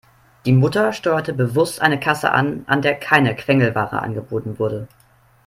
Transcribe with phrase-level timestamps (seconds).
[0.47, 4.87] Die Mutter steuerte bewusst eine Kasse an, an der keine Quengelware angeboten wurde.